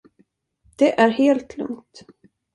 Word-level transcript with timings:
Det 0.75 0.99
är 0.99 1.09
helt 1.09 1.57
lugnt! 1.57 2.01